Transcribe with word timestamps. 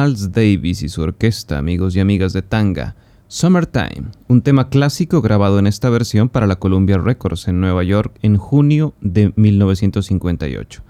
Miles 0.00 0.32
Davis 0.32 0.82
y 0.82 0.88
su 0.88 1.02
orquesta, 1.02 1.58
amigos 1.58 1.94
y 1.94 2.00
amigas 2.00 2.32
de 2.32 2.40
Tanga. 2.40 2.94
Summertime, 3.28 4.08
un 4.28 4.40
tema 4.40 4.70
clásico 4.70 5.20
grabado 5.20 5.58
en 5.58 5.66
esta 5.66 5.90
versión 5.90 6.30
para 6.30 6.46
la 6.46 6.56
Columbia 6.56 6.96
Records 6.96 7.48
en 7.48 7.60
Nueva 7.60 7.84
York 7.84 8.16
en 8.22 8.38
junio 8.38 8.94
de 9.02 9.34
1958. 9.36 10.82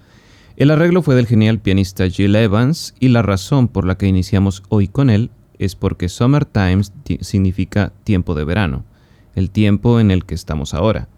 El 0.57 0.71
arreglo 0.71 1.03
fue 1.03 1.17
del 1.17 1.27
genial 1.27 1.59
pianista 1.59 2.09
Jill 2.09 2.37
Evans 2.37 2.95
y 3.01 3.09
la 3.09 3.23
razón 3.23 3.67
por 3.67 3.85
la 3.85 3.97
que 3.97 4.07
iniciamos 4.07 4.63
hoy 4.69 4.87
con 4.87 5.11
él 5.11 5.31
es 5.59 5.75
porque 5.75 6.09
Summertime 6.09 6.83
significa 7.21 7.93
tiempo 8.05 8.37
de 8.37 8.45
verano, 8.45 8.85
el 9.35 9.51
tiempo 9.51 9.99
en 9.99 10.13
el 10.13 10.25
que 10.25 10.37
estamos 10.37 10.73
ahora. 10.73 11.09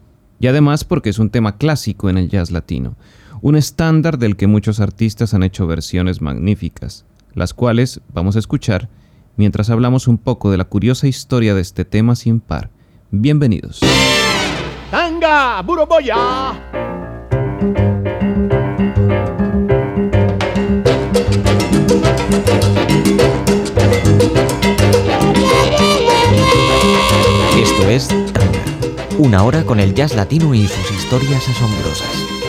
Y 0.40 0.46
además 0.46 0.84
porque 0.84 1.10
es 1.10 1.18
un 1.18 1.28
tema 1.28 1.58
clásico 1.58 2.08
en 2.08 2.16
el 2.16 2.30
jazz 2.30 2.52
latino, 2.52 2.96
un 3.42 3.54
estándar 3.54 4.18
del 4.18 4.36
que 4.36 4.46
muchos 4.46 4.80
artistas 4.80 5.34
han 5.34 5.42
hecho 5.42 5.66
versiones 5.66 6.22
magníficas, 6.22 7.04
las 7.34 7.54
cuales 7.54 8.00
vamos 8.12 8.36
a 8.36 8.38
escuchar 8.38 8.88
mientras 9.36 9.70
hablamos 9.70 10.08
un 10.08 10.18
poco 10.18 10.50
de 10.50 10.58
la 10.58 10.64
curiosa 10.64 11.06
historia 11.06 11.54
de 11.54 11.62
este 11.62 11.84
tema 11.84 12.16
sin 12.16 12.40
par. 12.40 12.70
Bienvenidos. 13.10 13.80
¡Tanga, 14.90 15.62
Buroboya! 15.62 16.52
Esto 27.56 27.88
es 27.88 28.08
Tanga, 28.08 28.64
una 29.18 29.44
hora 29.44 29.64
con 29.64 29.80
el 29.80 29.94
jazz 29.94 30.14
latino 30.14 30.54
y 30.54 30.66
sus 30.66 30.90
historias 30.90 31.48
asombrosas. 31.48 32.41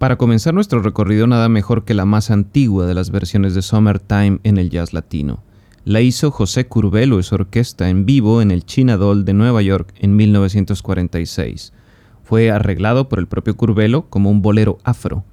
Para 0.00 0.16
comenzar 0.16 0.54
nuestro 0.54 0.80
recorrido 0.80 1.26
nada 1.26 1.50
mejor 1.50 1.84
que 1.84 1.92
la 1.92 2.06
más 2.06 2.30
antigua 2.30 2.86
de 2.86 2.94
las 2.94 3.10
versiones 3.10 3.54
de 3.54 3.60
Summertime 3.60 4.40
en 4.44 4.56
el 4.56 4.70
jazz 4.70 4.94
latino. 4.94 5.42
La 5.84 6.00
hizo 6.00 6.30
José 6.30 6.66
Curbelo 6.66 7.20
y 7.20 7.22
su 7.22 7.34
orquesta 7.34 7.90
en 7.90 8.06
vivo 8.06 8.40
en 8.40 8.50
el 8.50 8.64
China 8.64 8.96
Doll 8.96 9.26
de 9.26 9.34
Nueva 9.34 9.60
York 9.60 9.92
en 9.98 10.16
1946. 10.16 11.74
Fue 12.24 12.50
arreglado 12.50 13.10
por 13.10 13.18
el 13.18 13.28
propio 13.28 13.58
Curbelo 13.58 14.08
como 14.08 14.30
un 14.30 14.40
bolero 14.40 14.78
afro. 14.84 15.24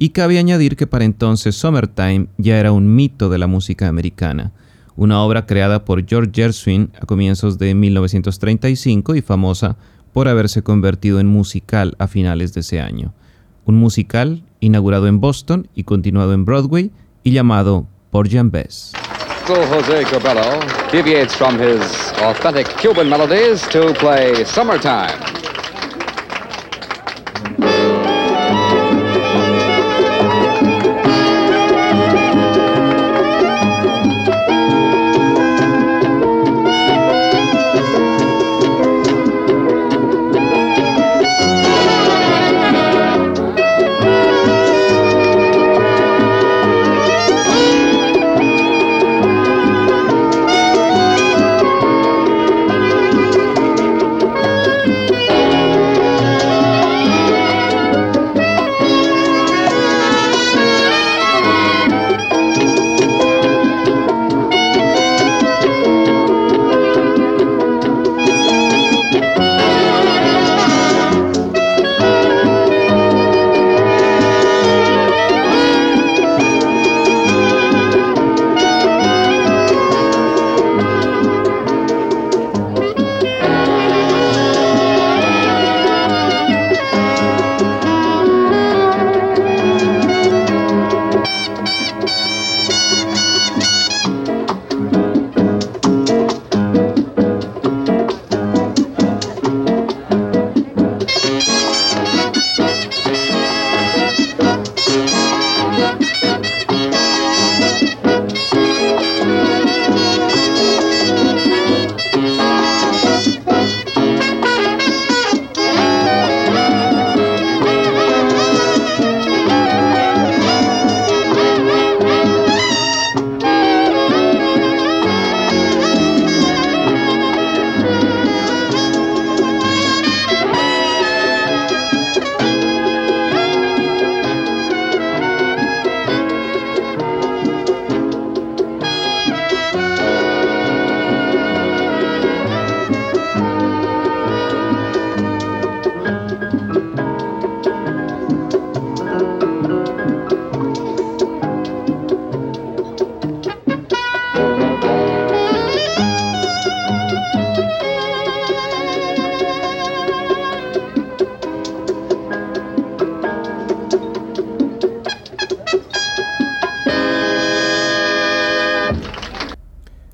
Y 0.00 0.08
cabe 0.08 0.40
añadir 0.40 0.74
que 0.74 0.88
para 0.88 1.04
entonces 1.04 1.54
Summertime 1.54 2.26
ya 2.38 2.58
era 2.58 2.72
un 2.72 2.92
mito 2.92 3.28
de 3.28 3.38
la 3.38 3.46
música 3.46 3.86
americana, 3.86 4.50
una 4.96 5.22
obra 5.22 5.46
creada 5.46 5.84
por 5.84 6.04
George 6.04 6.32
Gershwin 6.34 6.90
a 7.00 7.06
comienzos 7.06 7.56
de 7.58 7.76
1935 7.76 9.14
y 9.14 9.22
famosa 9.22 9.76
por 10.12 10.26
haberse 10.26 10.64
convertido 10.64 11.20
en 11.20 11.28
musical 11.28 11.94
a 12.00 12.08
finales 12.08 12.52
de 12.52 12.60
ese 12.62 12.80
año 12.80 13.14
un 13.70 13.76
musical 13.76 14.42
inaugurado 14.60 15.06
en 15.06 15.20
Boston 15.20 15.68
y 15.74 15.84
continuado 15.84 16.32
en 16.32 16.44
Broadway 16.44 16.90
y 17.22 17.30
llamado 17.32 17.86
Porgy 18.10 18.38
Bess. 18.42 18.92
Jose 19.46 20.04
Corbello 20.04 20.60
deviates 20.92 21.34
from 21.34 21.56
his 21.60 21.80
authentic 22.22 22.66
Cuban 22.80 23.08
melodies 23.08 23.62
to 23.68 23.92
play 23.94 24.44
Summertime. 24.44 25.39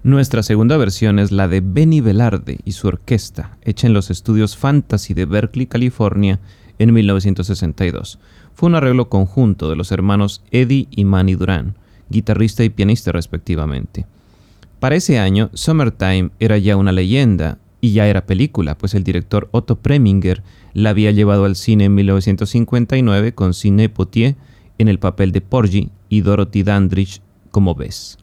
Nuestra 0.07 0.45
segunda 0.45 0.77
versión 0.77 1.19
es 1.19 1.33
la 1.33 1.49
de 1.49 1.61
Benny 1.61 2.01
Velarde 2.01 2.61
y 2.65 2.71
su 2.71 2.87
orquesta, 2.87 3.59
hecha 3.63 3.89
en 3.89 3.93
los 3.93 4.09
estudios 4.09 4.57
Fantasy 4.57 5.15
de 5.15 5.25
Berkeley, 5.25 5.67
California, 5.67 6.39
en 6.79 6.95
1962. 6.95 8.21
Fue 8.55 8.69
un 8.69 8.77
arreglo 8.77 9.09
conjunto 9.09 9.69
de 9.69 9.75
los 9.75 9.91
hermanos 9.91 10.45
Eddie 10.53 10.87
y 10.93 11.05
Manny 11.05 11.35
Duran, 11.35 11.75
guitarrista 12.09 12.63
y 12.63 12.69
pianista 12.69 13.11
respectivamente. 13.11 14.07
Para 14.79 14.95
ese 14.95 15.19
año, 15.19 15.51
Summertime 15.55 16.31
era 16.39 16.57
ya 16.57 16.77
una 16.77 16.93
leyenda 16.93 17.59
y 17.81 17.93
ya 17.93 18.07
era 18.07 18.27
película, 18.27 18.79
pues 18.79 18.95
el 18.95 19.03
director 19.03 19.49
Otto 19.51 19.75
Preminger 19.75 20.45
la 20.73 20.91
había 20.91 21.11
llevado 21.11 21.47
al 21.47 21.57
cine 21.57 21.87
en 21.87 21.97
1959 21.97 23.35
con 23.35 23.55
Cine 23.55 23.89
Potier 23.89 24.37
en 24.79 24.87
el 24.87 25.01
papel 25.01 25.33
de 25.33 25.41
Porgy 25.41 25.91
y 26.09 26.21
Dorothy 26.21 26.63
Dandridge 26.63 27.23
como 27.51 27.75
Bess. 27.75 28.19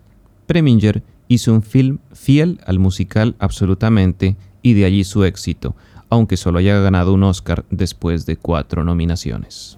Preminger 0.48 1.04
hizo 1.28 1.54
un 1.54 1.64
film 1.64 2.00
fiel 2.14 2.60
al 2.66 2.80
musical 2.80 3.36
absolutamente 3.40 4.36
y 4.62 4.74
de 4.74 4.86
allí 4.86 5.04
su 5.04 5.24
éxito, 5.24 5.76
aunque 6.10 6.38
solo 6.38 6.60
haya 6.60 6.80
ganado 6.80 7.14
un 7.14 7.24
Oscar 7.24 7.66
después 7.70 8.26
de 8.26 8.38
cuatro 8.38 8.84
nominaciones. 8.84 9.76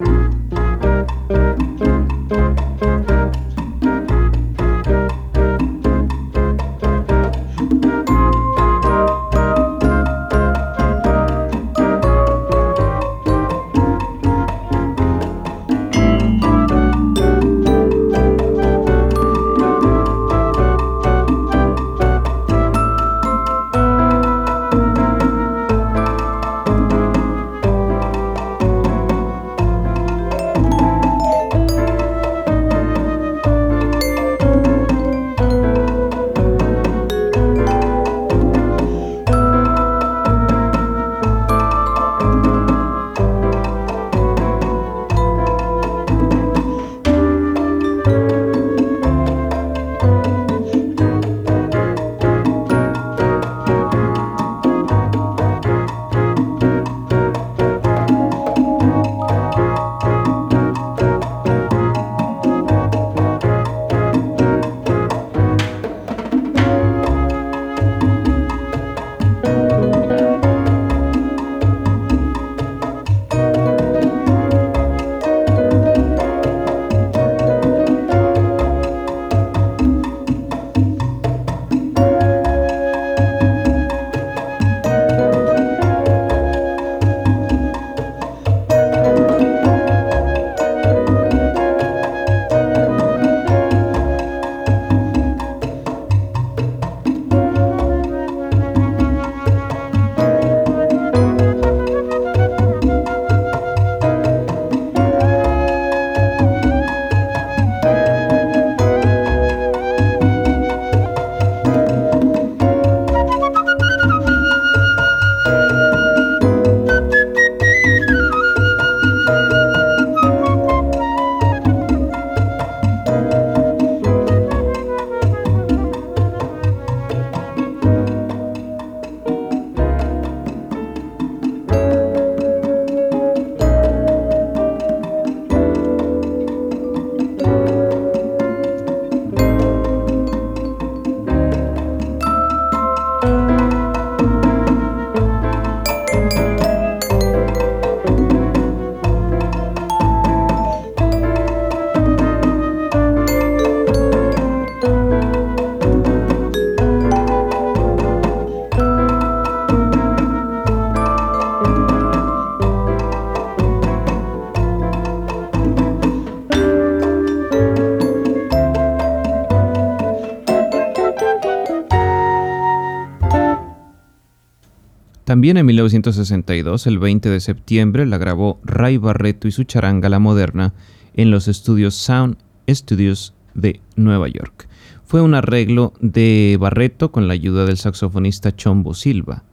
También 175.26 175.58
en 175.58 175.66
1962, 175.66 176.86
el 176.86 177.00
20 177.00 177.30
de 177.30 177.40
septiembre, 177.40 178.06
la 178.06 178.20
grabó 178.20 178.60
Ray 178.64 178.98
Barreto 178.98 179.48
y 179.48 179.52
su 179.52 179.64
charanga 179.64 180.08
La 180.08 180.20
Moderna 180.20 180.74
en 181.16 181.32
los 181.32 181.48
estudios 181.48 181.96
Sound 181.96 182.38
Studios 182.70 183.34
de 183.56 183.82
Nueva 183.96 184.28
York. 184.28 184.68
Fue 185.04 185.22
un 185.22 185.34
arreglo 185.34 185.94
de 186.00 186.58
Barreto 186.60 187.12
con 187.12 187.28
la 187.28 187.34
ayuda 187.34 187.66
del 187.66 187.78
saxofonista 187.78 188.56
Chombo 188.56 188.94
Silva. 188.94 189.44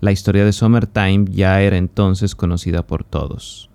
La 0.00 0.12
historia 0.12 0.44
de 0.44 0.52
Summertime 0.52 1.24
ya 1.28 1.60
era 1.62 1.78
entonces 1.78 2.36
conocida 2.36 2.86
por 2.86 3.02
todos. 3.02 3.70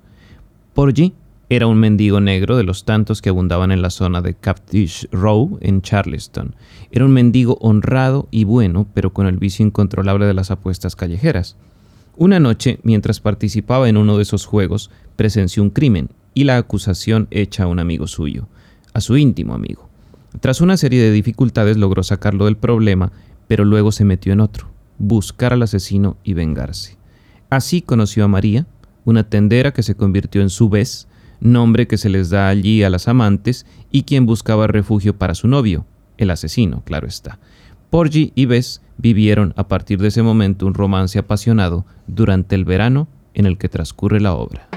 Porgy 0.73 1.13
era 1.55 1.67
un 1.67 1.77
mendigo 1.77 2.19
negro 2.19 2.57
de 2.57 2.63
los 2.63 2.85
tantos 2.85 3.21
que 3.21 3.29
abundaban 3.29 3.71
en 3.71 3.81
la 3.81 3.89
zona 3.89 4.21
de 4.21 4.33
Captish 4.33 5.07
Row 5.11 5.57
en 5.61 5.81
Charleston. 5.81 6.55
Era 6.91 7.05
un 7.05 7.11
mendigo 7.11 7.57
honrado 7.61 8.27
y 8.31 8.43
bueno, 8.43 8.87
pero 8.93 9.13
con 9.13 9.27
el 9.27 9.37
vicio 9.37 9.65
incontrolable 9.65 10.25
de 10.25 10.33
las 10.33 10.51
apuestas 10.51 10.95
callejeras. 10.95 11.55
Una 12.15 12.39
noche, 12.39 12.79
mientras 12.83 13.19
participaba 13.19 13.89
en 13.89 13.97
uno 13.97 14.17
de 14.17 14.23
esos 14.23 14.45
juegos, 14.45 14.91
presenció 15.15 15.63
un 15.63 15.69
crimen 15.69 16.09
y 16.33 16.43
la 16.43 16.57
acusación 16.57 17.27
hecha 17.31 17.63
a 17.63 17.67
un 17.67 17.79
amigo 17.79 18.07
suyo, 18.07 18.47
a 18.93 19.01
su 19.01 19.17
íntimo 19.17 19.53
amigo. 19.53 19.89
Tras 20.39 20.61
una 20.61 20.77
serie 20.77 21.01
de 21.01 21.11
dificultades 21.11 21.77
logró 21.77 22.03
sacarlo 22.03 22.45
del 22.45 22.57
problema, 22.57 23.11
pero 23.47 23.65
luego 23.65 23.91
se 23.91 24.05
metió 24.05 24.33
en 24.33 24.39
otro 24.39 24.73
buscar 24.97 25.53
al 25.53 25.63
asesino 25.63 26.17
y 26.23 26.33
vengarse. 26.33 26.97
Así 27.49 27.81
conoció 27.81 28.23
a 28.23 28.27
María, 28.27 28.65
una 29.05 29.29
tendera 29.29 29.73
que 29.73 29.83
se 29.83 29.95
convirtió 29.95 30.41
en 30.41 30.49
su 30.49 30.69
vez, 30.69 31.07
nombre 31.43 31.87
que 31.87 31.97
se 31.97 32.09
les 32.09 32.29
da 32.29 32.47
allí 32.47 32.83
a 32.83 32.89
las 32.89 33.07
amantes 33.07 33.65
y 33.91 34.03
quien 34.03 34.25
buscaba 34.25 34.67
refugio 34.67 35.17
para 35.17 35.35
su 35.35 35.47
novio, 35.47 35.85
el 36.17 36.31
asesino, 36.31 36.83
claro 36.85 37.07
está. 37.07 37.39
Porgy 37.89 38.31
y 38.33 38.45
Bess 38.45 38.81
vivieron 38.97 39.53
a 39.55 39.67
partir 39.67 39.99
de 39.99 40.07
ese 40.07 40.23
momento 40.23 40.65
un 40.65 40.73
romance 40.73 41.19
apasionado 41.19 41.85
durante 42.07 42.55
el 42.55 42.65
verano 42.65 43.07
en 43.33 43.45
el 43.45 43.57
que 43.57 43.69
transcurre 43.69 44.19
la 44.19 44.33
obra. 44.33 44.67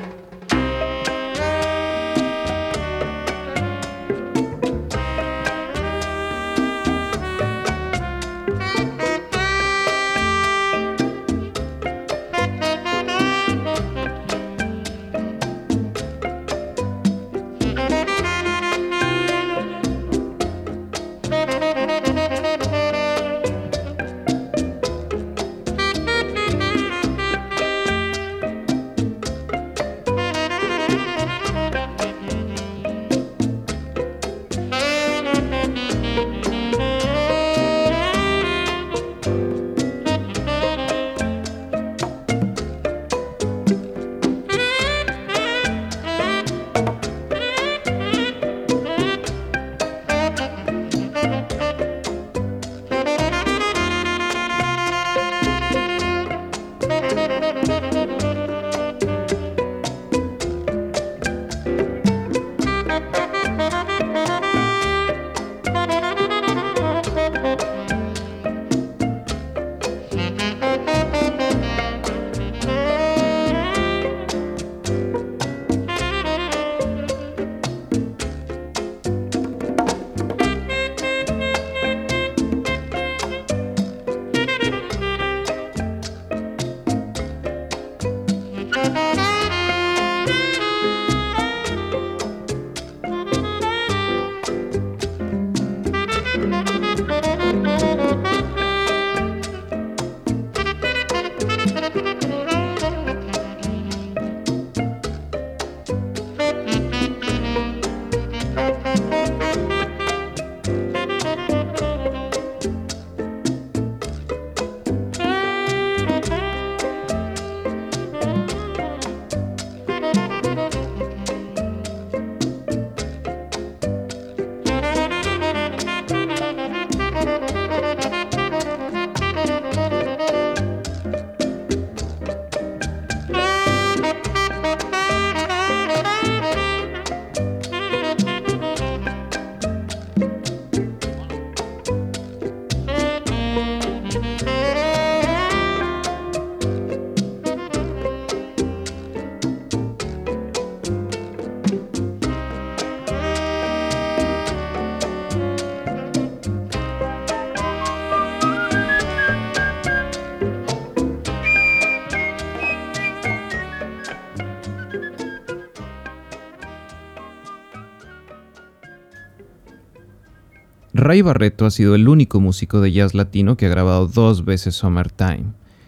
Ray 171.06 171.22
Barreto 171.22 171.66
ha 171.66 171.70
sido 171.70 171.94
el 171.94 172.08
único 172.08 172.40
músico 172.40 172.80
de 172.80 172.90
jazz 172.90 173.14
latino 173.14 173.56
que 173.56 173.66
ha 173.66 173.68
grabado 173.68 174.08
dos 174.08 174.44
veces 174.44 174.74
Summertime. 174.74 175.44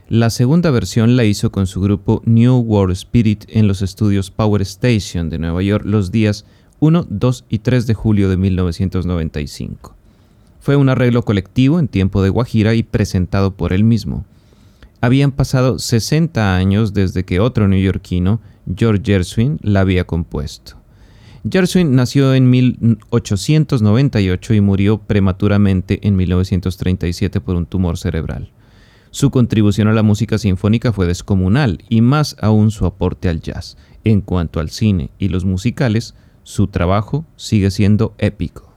La 0.09 0.31
segunda 0.31 0.71
versión 0.71 1.17
la 1.17 1.25
hizo 1.25 1.51
con 1.51 1.67
su 1.67 1.81
grupo 1.81 2.23
New 2.25 2.59
World 2.59 2.93
Spirit 2.93 3.45
en 3.49 3.67
los 3.67 3.83
estudios 3.83 4.31
Power 4.31 4.63
Station 4.63 5.29
de 5.29 5.41
Nueva 5.41 5.61
York 5.61 5.85
los 5.85 6.13
días 6.13 6.45
1, 6.79 7.09
2 7.11 7.45
y 7.49 7.59
3 7.59 7.89
de 7.89 7.95
julio 7.95 8.29
de 8.29 8.37
1995. 8.37 9.93
Fue 10.61 10.77
un 10.77 10.89
arreglo 10.89 11.25
colectivo 11.25 11.81
en 11.81 11.89
tiempo 11.89 12.23
de 12.23 12.29
Guajira 12.29 12.75
y 12.75 12.85
presentado 12.85 13.57
por 13.57 13.73
él 13.73 13.83
mismo. 13.83 14.25
Habían 15.01 15.33
pasado 15.33 15.81
60 15.81 16.55
años 16.55 16.95
desde 16.95 17.25
que 17.25 17.41
otro 17.41 17.67
neoyorquino, 17.67 18.41
George 18.73 19.03
Gershwin, 19.05 19.59
la 19.63 19.81
había 19.81 20.05
compuesto. 20.05 20.78
Gershwin 21.51 21.95
nació 21.95 22.35
en 22.35 22.51
1898 22.51 24.55
y 24.55 24.61
murió 24.61 24.99
prematuramente 24.99 26.07
en 26.07 26.17
1937 26.17 27.41
por 27.41 27.57
un 27.57 27.65
tumor 27.65 27.97
cerebral. 27.97 28.51
Su 29.11 29.31
contribución 29.31 29.89
a 29.89 29.95
la 29.95 30.03
música 30.03 30.37
sinfónica 30.37 30.93
fue 30.93 31.07
descomunal 31.07 31.83
y 31.89 32.03
más 32.03 32.37
aún 32.41 32.71
su 32.71 32.85
aporte 32.85 33.31
al 33.31 33.41
jazz. 33.41 33.79
En 34.05 34.21
cuanto 34.21 34.61
al 34.61 34.69
cine 34.69 35.09
y 35.19 35.29
los 35.29 35.47
musicales, 35.47 36.15
su 36.43 36.67
trabajo 36.67 37.25
sigue 37.37 37.71
siendo 37.71 38.15
épico. 38.19 38.68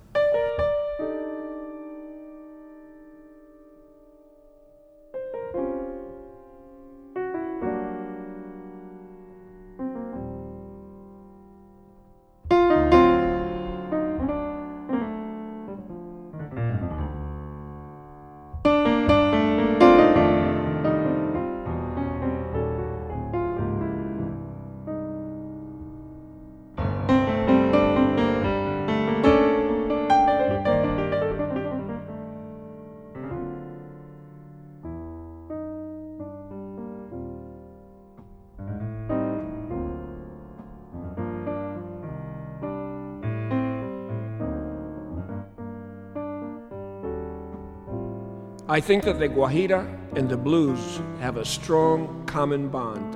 I 48.72 48.80
think 48.80 49.04
that 49.04 49.20
the 49.20 49.28
Guajira 49.28 49.86
and 50.16 50.30
the 50.30 50.38
blues 50.38 51.02
have 51.20 51.36
a 51.36 51.44
strong 51.44 52.24
common 52.26 52.70
bond. 52.70 53.16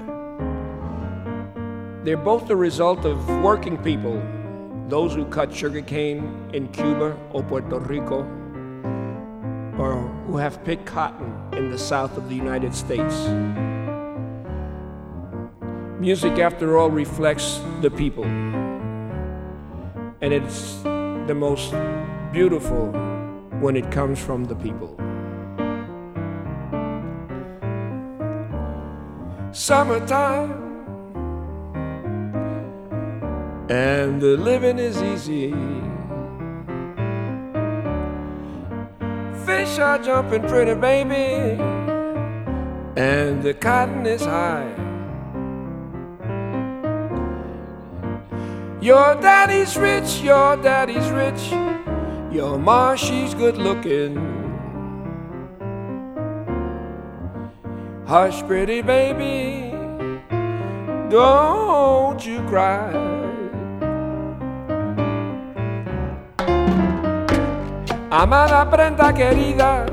They're 2.06 2.18
both 2.18 2.50
the 2.50 2.58
result 2.58 3.06
of 3.06 3.26
working 3.42 3.78
people, 3.78 4.22
those 4.90 5.16
who 5.16 5.24
cut 5.24 5.56
sugarcane 5.56 6.50
in 6.52 6.68
Cuba 6.74 7.18
or 7.32 7.42
Puerto 7.42 7.80
Rico, 7.80 8.24
or 9.80 9.96
who 10.28 10.36
have 10.36 10.62
picked 10.66 10.86
cotton 10.86 11.34
in 11.54 11.72
the 11.72 11.80
south 11.80 12.18
of 12.18 12.28
the 12.28 12.36
United 12.36 12.76
States. 12.76 13.16
Music, 16.02 16.38
after 16.38 16.78
all, 16.78 16.90
reflects 16.90 17.62
the 17.80 17.90
people, 17.90 18.26
and 18.26 20.34
it's 20.34 20.82
the 20.84 21.34
most 21.34 21.74
beautiful 22.34 22.92
when 23.62 23.78
it 23.78 23.90
comes 23.90 24.20
from 24.20 24.44
the 24.44 24.56
people. 24.58 25.00
Summertime, 29.58 30.52
and 33.70 34.22
the 34.22 34.36
living 34.36 34.78
is 34.78 35.02
easy. 35.02 35.52
Fish 39.46 39.80
are 39.80 39.98
jumping 40.04 40.42
pretty, 40.42 40.76
baby, 40.76 41.58
and 42.98 43.42
the 43.42 43.54
cotton 43.54 44.06
is 44.06 44.26
high. 44.26 44.76
Your 48.82 49.16
daddy's 49.22 49.78
rich, 49.78 50.20
your 50.20 50.58
daddy's 50.58 51.10
rich, 51.12 51.54
your 52.30 52.60
ma, 52.60 52.96
she's 52.96 53.34
good 53.34 53.56
looking. 53.56 54.35
Hush, 58.08 58.44
pretty 58.44 58.84
baby, 58.84 59.74
don't 61.10 62.24
you 62.24 62.40
cry. 62.48 62.94
Amada 68.12 68.70
prenda 68.70 69.12
querida, 69.12 69.88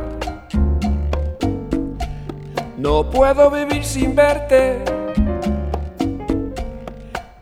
no 2.77 3.09
puedo 3.09 3.51
vivir 3.51 3.83
sin 3.83 4.15
verte. 4.15 4.85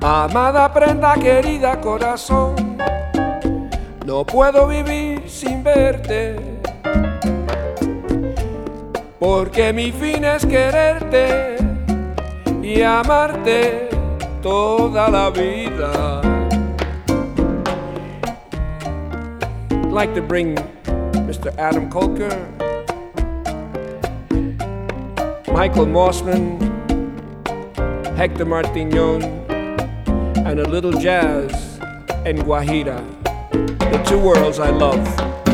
Amada 0.01 0.73
prenda 0.73 1.15
querida 1.15 1.81
corazón, 1.81 2.79
no 4.07 4.25
puedo 4.25 4.69
vivir 4.69 5.29
sin 5.29 5.65
verte. 5.65 6.50
Porque 9.21 9.71
mi 9.75 9.93
fin 9.93 10.25
es 10.25 10.47
quererte 10.47 11.59
y 12.63 12.81
amarte 12.81 13.91
toda 14.43 15.11
la 15.11 15.29
vida. 15.29 16.23
I'd 19.71 19.93
Like 19.93 20.15
to 20.15 20.23
bring 20.23 20.55
Mr. 21.27 21.55
Adam 21.59 21.91
Kolker, 21.91 22.33
Michael 25.53 25.85
Mossman, 25.85 26.59
Hector 28.17 28.47
Martignon, 28.47 29.23
and 30.47 30.61
a 30.61 30.67
little 30.67 30.93
jazz 30.93 31.79
and 32.25 32.39
Guajira, 32.39 33.05
the 33.53 34.03
two 34.07 34.19
worlds 34.19 34.59
I 34.59 34.71
love. 34.71 35.50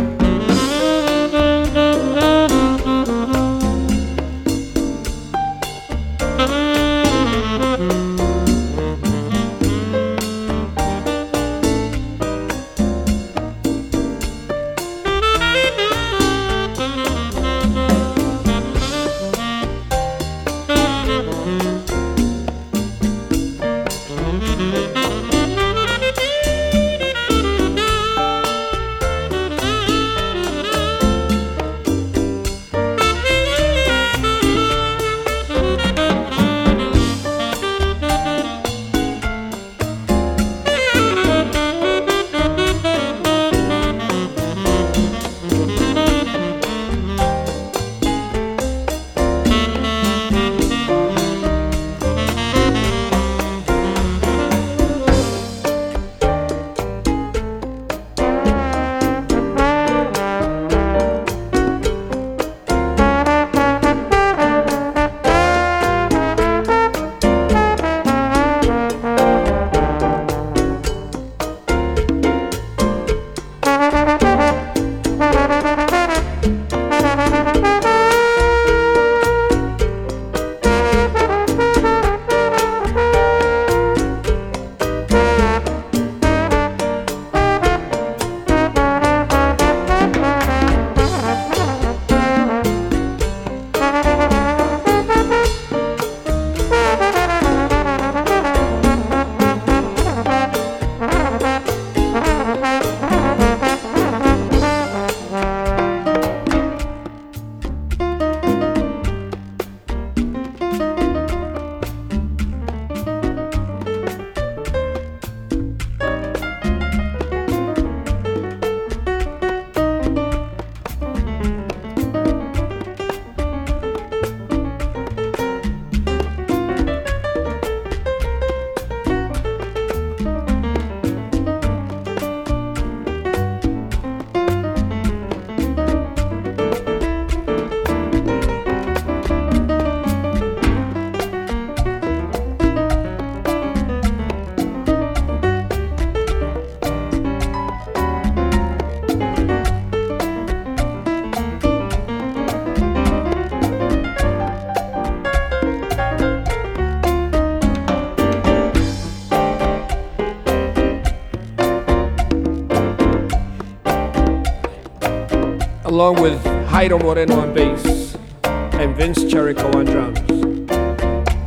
Along 165.96 166.20
with 166.20 166.38
Jairo 166.68 167.00
Moreno 167.02 167.40
on 167.40 167.54
bass 167.54 168.14
and 168.44 168.94
Vince 168.94 169.24
Cherico 169.24 169.74
on 169.74 169.86
drums. 169.86 170.18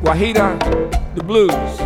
Guajira, 0.01 0.57
the 1.13 1.23
blues. 1.23 1.79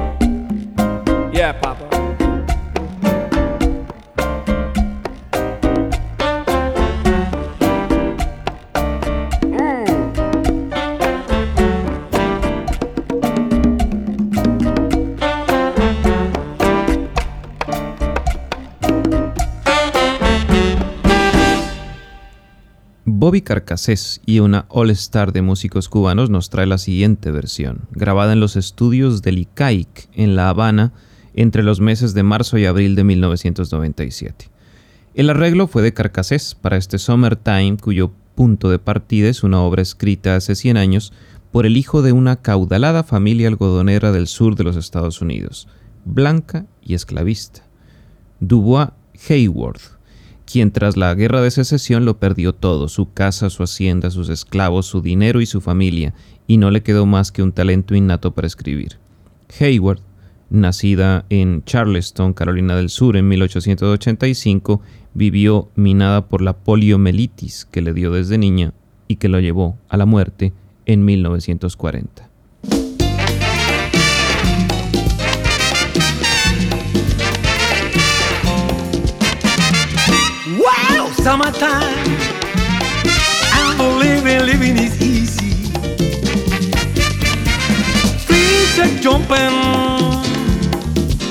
Bobby 23.34 23.44
y 24.28 24.40
una 24.42 24.68
all-star 24.70 25.34
de 25.34 25.42
músicos 25.42 25.90
cubanos 25.90 26.30
nos 26.30 26.52
trae 26.52 26.68
la 26.68 26.78
siguiente 26.78 27.32
versión, 27.32 27.80
grabada 27.90 28.34
en 28.34 28.40
los 28.40 28.56
estudios 28.56 29.24
del 29.24 29.40
ICAIC 29.40 30.08
en 30.14 30.36
La 30.36 30.50
Habana 30.50 30.94
entre 31.34 31.64
los 31.64 31.80
meses 31.80 32.14
de 32.14 32.22
marzo 32.22 32.60
y 32.60 32.66
abril 32.66 32.94
de 32.94 33.04
1997. 33.04 34.50
El 35.16 35.32
arreglo 35.32 35.66
fue 35.66 35.82
de 35.82 35.96
Carcassés 35.96 36.54
para 36.54 36.78
este 36.78 37.00
Summertime, 37.00 37.78
cuyo 37.82 38.12
punto 38.36 38.70
de 38.70 38.78
partida 38.78 39.30
es 39.30 39.42
una 39.42 39.62
obra 39.62 39.82
escrita 39.82 40.36
hace 40.36 40.54
100 40.54 40.78
años 40.78 41.12
por 41.52 41.66
el 41.66 41.76
hijo 41.76 42.04
de 42.04 42.12
una 42.12 42.36
caudalada 42.36 43.02
familia 43.02 43.48
algodonera 43.48 44.12
del 44.12 44.28
sur 44.28 44.56
de 44.56 44.64
los 44.64 44.76
Estados 44.76 45.22
Unidos, 45.22 45.68
blanca 46.06 46.68
y 46.84 46.94
esclavista, 46.94 47.64
Dubois 48.40 48.90
Hayward 49.28 49.93
quien 50.46 50.72
tras 50.72 50.98
la 50.98 51.14
guerra 51.16 51.42
de 51.42 51.52
secesión 51.52 52.06
lo 52.06 52.20
perdió 52.20 52.54
todo, 52.54 52.88
su 52.88 53.12
casa, 53.14 53.50
su 53.50 53.64
hacienda, 53.64 54.12
sus 54.12 54.30
esclavos, 54.30 54.86
su 54.86 55.02
dinero 55.02 55.42
y 55.42 55.46
su 55.46 55.62
familia, 55.62 56.14
y 56.48 56.58
no 56.58 56.72
le 56.72 56.84
quedó 56.84 57.06
más 57.06 57.32
que 57.32 57.44
un 57.44 57.52
talento 57.52 57.96
innato 57.96 58.34
para 58.34 58.48
escribir. 58.48 58.98
Hayward, 59.60 60.02
nacida 60.50 61.26
en 61.30 61.64
Charleston, 61.64 62.34
Carolina 62.34 62.76
del 62.76 62.90
Sur, 62.90 63.18
en 63.18 63.28
1885, 63.28 64.82
vivió 65.14 65.70
minada 65.76 66.28
por 66.28 66.42
la 66.42 66.54
poliomielitis 66.54 67.66
que 67.66 67.82
le 67.82 67.94
dio 67.94 68.12
desde 68.12 68.38
niña 68.38 68.74
y 69.08 69.18
que 69.18 69.30
lo 69.30 69.40
llevó 69.40 69.78
a 69.90 69.98
la 69.98 70.06
muerte 70.06 70.54
en 70.86 71.06
1940. 71.06 72.33
Summertime. 81.24 82.06
And 83.56 83.80
living, 83.98 84.46
living 84.46 84.78
is 84.78 85.02
easy. 85.02 85.52
Streets 88.20 88.78
are 88.80 88.94
jumping, 89.02 89.56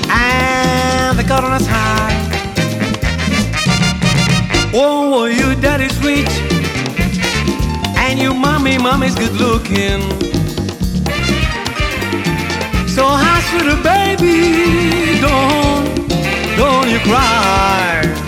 and 0.09 1.19
the 1.19 1.23
cotton 1.27 1.53
is 1.61 1.67
high. 1.67 2.17
Oh, 4.73 5.25
your 5.25 5.53
daddy's 5.61 5.95
rich, 6.03 6.33
and 7.95 8.19
your 8.19 8.33
mommy, 8.33 8.79
mommy's 8.79 9.13
good 9.13 9.33
looking. 9.33 10.01
So 12.87 13.05
hush, 13.05 13.47
little 13.53 13.81
baby, 13.83 15.21
don't, 15.21 16.07
don't 16.57 16.89
you 16.89 16.97
cry. 16.99 18.22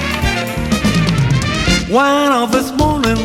One 1.95 2.33
of 2.33 2.51
this 2.51 2.73
morning, 2.73 3.15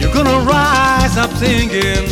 you're 0.00 0.10
gonna 0.10 0.40
rise 0.46 1.18
up 1.18 1.30
singing. 1.32 2.08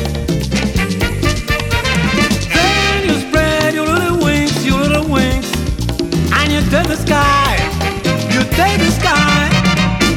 Then 2.53 3.09
you 3.09 3.15
spread 3.27 3.73
your 3.73 3.87
little 3.87 4.19
wings, 4.23 4.67
your 4.67 4.79
little 4.79 5.09
wings, 5.09 5.51
and 6.31 6.53
you 6.53 6.61
take 6.69 6.89
the 6.89 6.97
sky, 7.07 7.57
you 8.31 8.43
take 8.53 8.79
the 8.79 8.91
sky. 9.01 9.49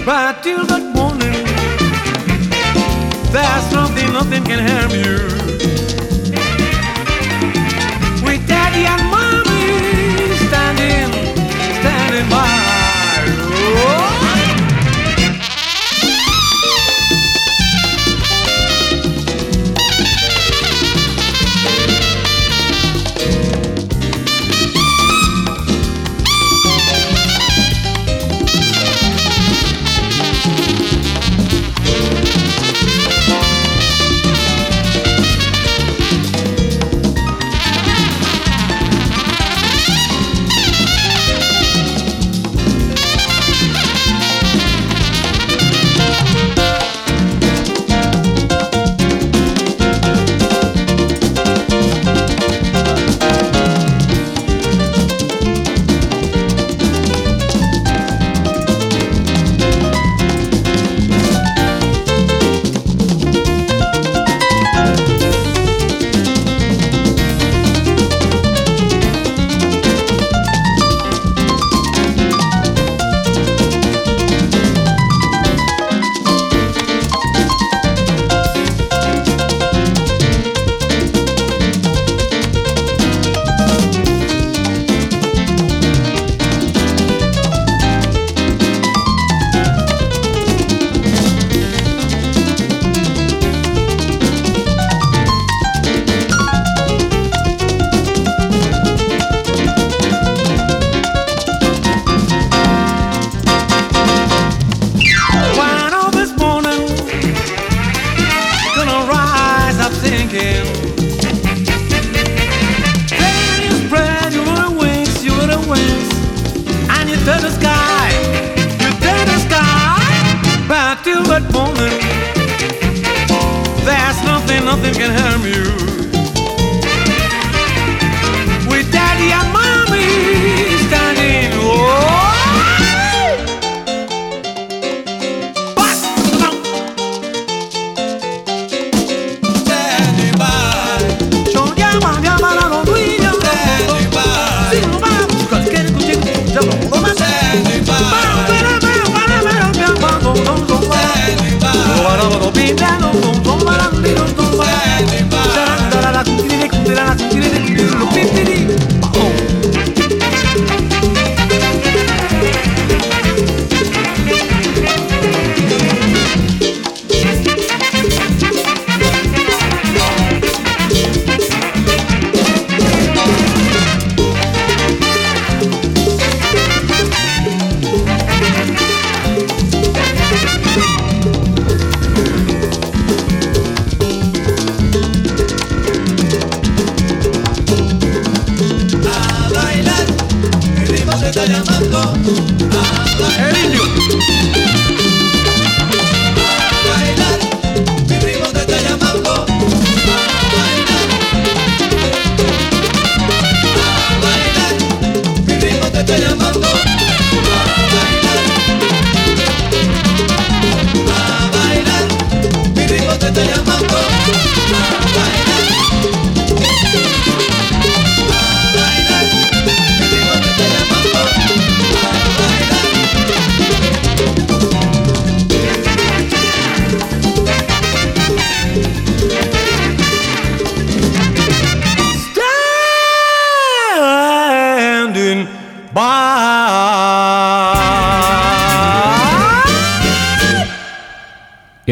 But 0.05 0.43
till 0.43 0.65
that 0.65 0.93
morning, 0.93 1.45
there's 3.31 3.71
nothing, 3.71 4.11
nothing 4.11 4.43
can 4.43 4.59
harm 4.67 4.91
you. 4.91 5.48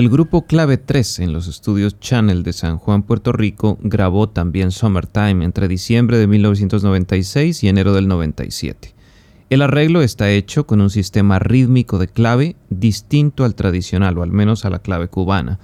El 0.08 0.14
grupo 0.14 0.46
Clave 0.46 0.78
3 0.78 1.20
en 1.20 1.34
los 1.34 1.50
estudios 1.50 2.00
Channel 2.00 2.42
de 2.44 2.54
San 2.54 2.78
Juan, 2.78 3.04
Puerto 3.04 3.34
Rico, 3.34 3.78
grabó 3.82 4.30
también 4.30 4.72
Summertime 4.72 5.44
entre 5.44 5.68
diciembre 5.68 6.18
de 6.18 6.28
1996 6.28 7.62
y 7.62 7.68
enero 7.68 7.94
del 7.94 8.08
97. 8.08 8.96
El 9.50 9.62
arreglo 9.62 10.02
está 10.02 10.32
hecho 10.32 10.66
con 10.66 10.80
un 10.80 10.90
sistema 10.90 11.40
rítmico 11.40 11.98
de 11.98 12.08
clave 12.08 12.56
distinto 12.70 13.44
al 13.44 13.54
tradicional, 13.54 14.18
o 14.18 14.24
al 14.24 14.32
menos 14.32 14.64
a 14.64 14.70
la 14.70 14.80
clave 14.80 15.10
cubana, 15.10 15.60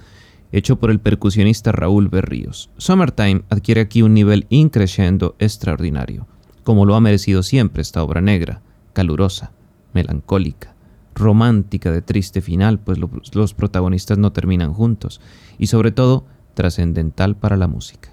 hecho 0.52 0.76
por 0.76 0.90
el 0.90 1.00
percusionista 1.00 1.72
Raúl 1.72 2.10
Berríos. 2.10 2.68
Summertime 2.76 3.44
adquiere 3.48 3.80
aquí 3.80 4.02
un 4.02 4.12
nivel 4.12 4.44
increciendo 4.50 5.36
extraordinario, 5.38 6.26
como 6.64 6.84
lo 6.84 6.96
ha 6.96 7.00
merecido 7.00 7.42
siempre 7.42 7.80
esta 7.80 8.02
obra 8.02 8.20
negra, 8.20 8.60
calurosa, 8.92 9.52
melancólica 9.94 10.73
romántica 11.14 11.90
de 11.90 12.02
triste 12.02 12.40
final, 12.40 12.78
pues 12.78 12.98
los 12.98 13.54
protagonistas 13.54 14.18
no 14.18 14.32
terminan 14.32 14.72
juntos, 14.72 15.20
y 15.58 15.68
sobre 15.68 15.92
todo 15.92 16.26
trascendental 16.54 17.36
para 17.36 17.56
la 17.56 17.68
música. 17.68 18.10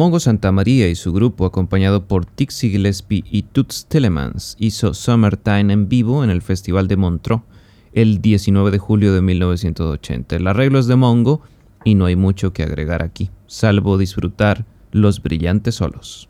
Mongo 0.00 0.18
Santamaría 0.18 0.88
y 0.88 0.94
su 0.94 1.12
grupo, 1.12 1.44
acompañado 1.44 2.08
por 2.08 2.24
Tixi 2.24 2.70
Gillespie 2.70 3.22
y 3.30 3.42
Toots 3.42 3.84
Telemans, 3.86 4.56
hizo 4.58 4.94
Summertime 4.94 5.74
en 5.74 5.90
vivo 5.90 6.24
en 6.24 6.30
el 6.30 6.40
Festival 6.40 6.88
de 6.88 6.96
Montreux 6.96 7.42
el 7.92 8.22
19 8.22 8.70
de 8.70 8.78
julio 8.78 9.12
de 9.12 9.20
1980. 9.20 10.36
El 10.36 10.46
arreglo 10.46 10.78
es 10.78 10.86
de 10.86 10.96
Mongo 10.96 11.42
y 11.84 11.96
no 11.96 12.06
hay 12.06 12.16
mucho 12.16 12.54
que 12.54 12.62
agregar 12.62 13.02
aquí, 13.02 13.28
salvo 13.46 13.98
disfrutar 13.98 14.64
los 14.90 15.22
brillantes 15.22 15.74
solos. 15.74 16.29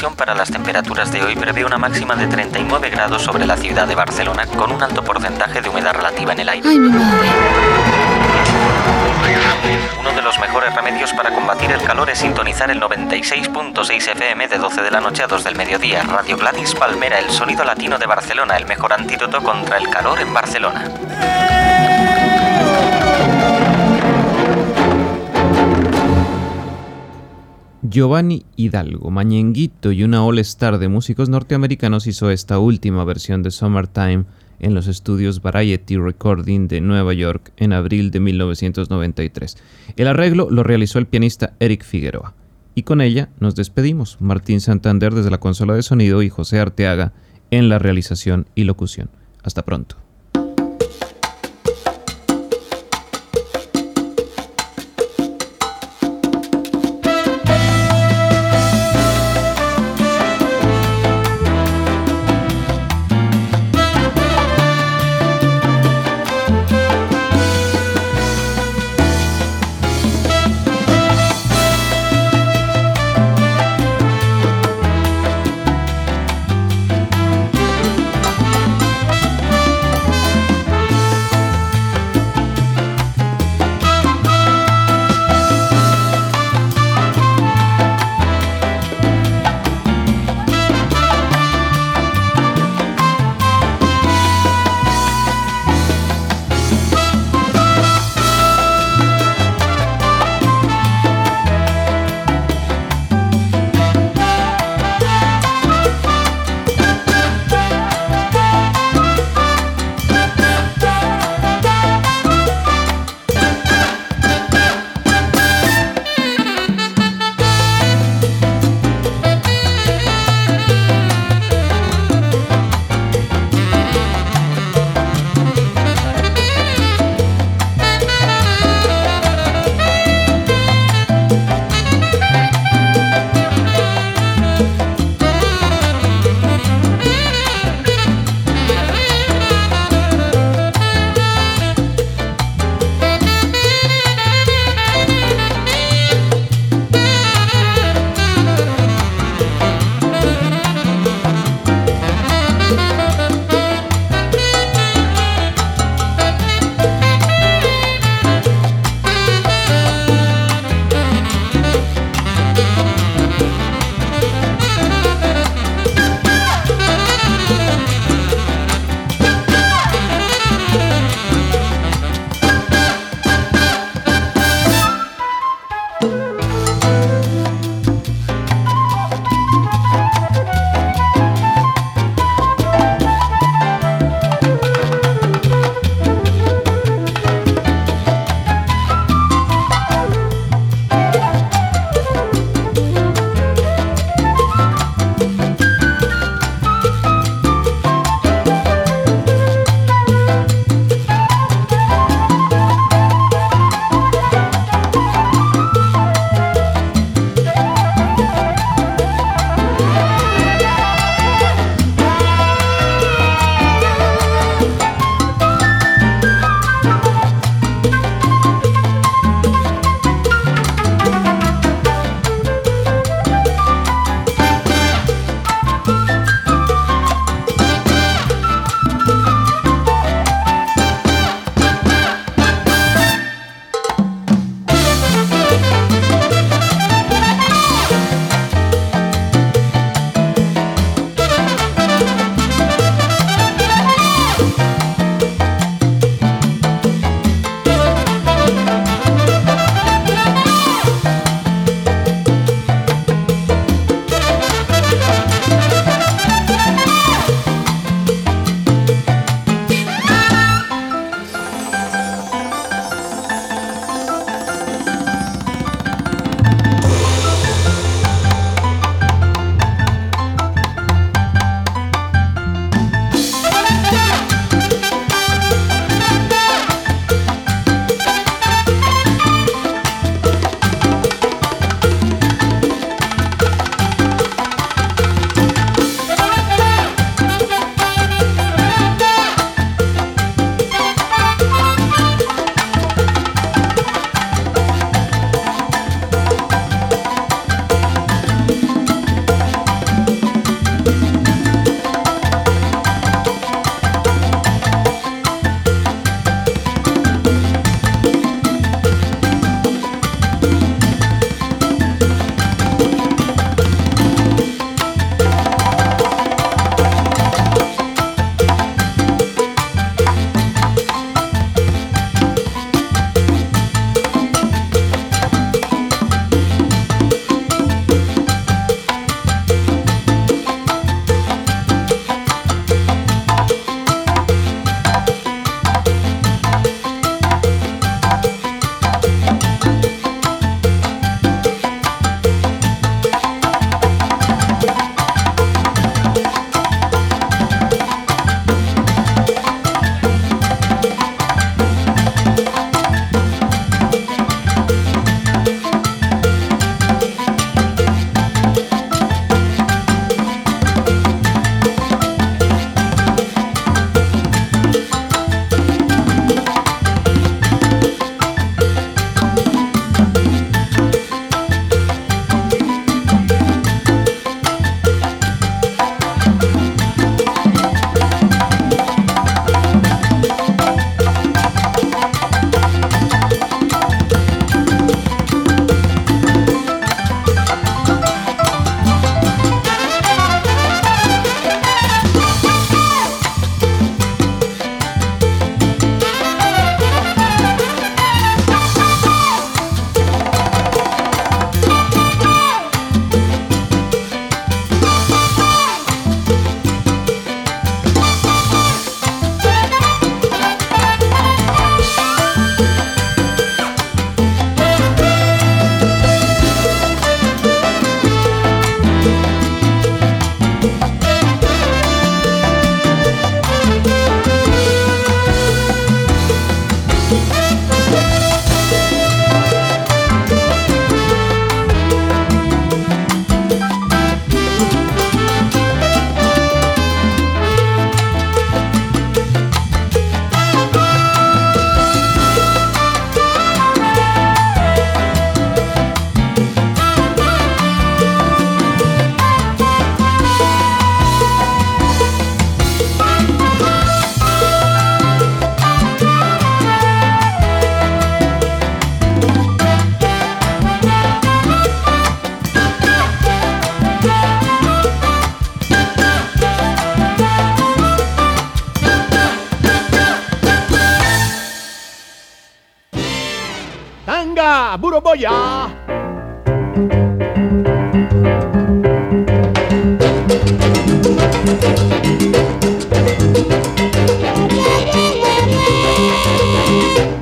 Previsión 0.00 0.16
para 0.16 0.34
las 0.34 0.50
temperaturas 0.50 1.12
de 1.12 1.22
hoy 1.22 1.36
prevé 1.36 1.62
una 1.62 1.76
máxima 1.76 2.16
de 2.16 2.26
39 2.26 2.88
grados 2.88 3.22
sobre 3.22 3.44
la 3.44 3.56
ciudad 3.58 3.86
de 3.86 3.94
Barcelona, 3.94 4.46
con 4.46 4.72
un 4.72 4.82
alto 4.82 5.04
porcentaje 5.04 5.60
de 5.60 5.68
humedad 5.68 5.92
relativa 5.92 6.32
en 6.32 6.40
el 6.40 6.48
aire. 6.48 6.68
Ay, 6.68 6.78
mi 6.78 6.88
madre. 6.88 7.28
Uno 9.98 10.12
de 10.12 10.22
los 10.22 10.38
mejores 10.38 10.74
remedios 10.74 11.12
para 11.12 11.30
combatir 11.34 11.70
el 11.70 11.82
calor 11.82 12.08
es 12.08 12.18
sintonizar 12.18 12.70
el 12.70 12.80
96.6 12.80 14.08
FM 14.12 14.48
de 14.48 14.56
12 14.56 14.80
de 14.80 14.90
la 14.90 15.00
noche 15.00 15.22
a 15.22 15.26
2 15.26 15.44
del 15.44 15.56
mediodía. 15.56 16.02
Radio 16.04 16.38
Gladys 16.38 16.74
Palmera, 16.74 17.18
el 17.18 17.30
sonido 17.30 17.64
latino 17.64 17.98
de 17.98 18.06
Barcelona, 18.06 18.56
el 18.56 18.64
mejor 18.64 18.94
antídoto 18.94 19.42
contra 19.42 19.76
el 19.76 19.90
calor 19.90 20.18
en 20.18 20.32
Barcelona. 20.32 21.69
Giovanni 27.90 28.44
Hidalgo, 28.54 29.10
Mañenguito 29.10 29.90
y 29.90 30.04
una 30.04 30.24
all-star 30.24 30.78
de 30.78 30.86
músicos 30.86 31.28
norteamericanos 31.28 32.06
hizo 32.06 32.30
esta 32.30 32.60
última 32.60 33.02
versión 33.02 33.42
de 33.42 33.50
Summertime 33.50 34.26
en 34.60 34.74
los 34.74 34.86
estudios 34.86 35.42
Variety 35.42 35.96
Recording 35.96 36.68
de 36.68 36.80
Nueva 36.80 37.14
York 37.14 37.52
en 37.56 37.72
abril 37.72 38.12
de 38.12 38.20
1993. 38.20 39.56
El 39.96 40.06
arreglo 40.06 40.48
lo 40.50 40.62
realizó 40.62 41.00
el 41.00 41.06
pianista 41.06 41.54
Eric 41.58 41.82
Figueroa. 41.82 42.34
Y 42.76 42.84
con 42.84 43.00
ella 43.00 43.30
nos 43.40 43.56
despedimos, 43.56 44.18
Martín 44.20 44.60
Santander 44.60 45.12
desde 45.12 45.32
la 45.32 45.40
consola 45.40 45.74
de 45.74 45.82
sonido 45.82 46.22
y 46.22 46.28
José 46.28 46.60
Arteaga 46.60 47.12
en 47.50 47.68
la 47.68 47.80
realización 47.80 48.46
y 48.54 48.64
locución. 48.64 49.10
Hasta 49.42 49.64
pronto. 49.64 49.96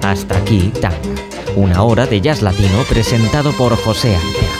Hasta 0.03 0.36
aquí 0.36 0.70
Tanga, 0.80 0.99
una 1.57 1.82
hora 1.82 2.07
de 2.07 2.20
jazz 2.20 2.43
latino 2.43 2.82
presentado 2.91 3.53
por 3.53 3.74
José 3.76 4.14
Arteaga. 4.16 4.57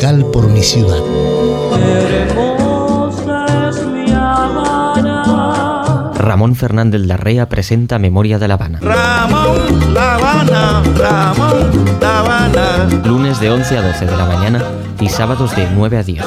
Musical 0.00 0.30
por 0.32 0.48
mi 0.48 0.62
ciudad. 0.62 0.98
Ramón 6.14 6.54
Fernández 6.54 7.02
Larrea 7.02 7.48
presenta 7.48 7.98
Memoria 7.98 8.38
de 8.38 8.48
La 8.48 8.54
Habana. 8.54 8.78
Ramón, 8.80 9.94
La 9.94 10.14
Habana, 10.14 10.82
Ramón, 10.96 11.98
La 12.00 12.18
Habana. 12.20 12.88
Lunes 13.04 13.40
de 13.40 13.50
11 13.50 13.78
a 13.78 13.82
12 13.82 14.06
de 14.06 14.16
la 14.16 14.24
mañana 14.26 14.64
y 15.00 15.08
sábados 15.08 15.54
de 15.54 15.68
9 15.74 15.98
a 15.98 16.02
10. 16.02 16.24